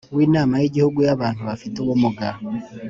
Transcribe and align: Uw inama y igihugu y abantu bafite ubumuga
Uw 0.13 0.19
inama 0.27 0.55
y 0.61 0.65
igihugu 0.69 0.99
y 1.07 1.11
abantu 1.15 1.41
bafite 1.49 1.75
ubumuga 1.79 2.27